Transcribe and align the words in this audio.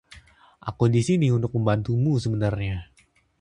Aku 0.69 0.83
di 0.93 1.01
sini 1.07 1.27
untuk 1.37 1.51
membantumu 1.55 2.13
sebenarnya. 2.23 2.77